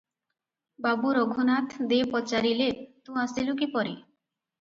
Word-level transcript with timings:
ବାବୁ 0.85 1.11
ରଘୁନାଥ 1.17 1.85
ଦେ 1.91 1.99
ପଚାରିଲେ 2.13 2.71
ତୁ 2.79 3.19
ଆସିଲୁ 3.25 3.55
କିପରି? 3.61 3.95